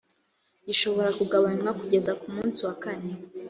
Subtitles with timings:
[0.67, 3.11] gishobora kugabanywa kugeza ku musi wakane